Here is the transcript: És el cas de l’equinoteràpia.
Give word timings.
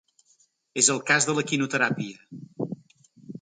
És 0.83 0.89
el 0.93 1.01
cas 1.09 1.27
de 1.31 1.35
l’equinoteràpia. 1.41 2.71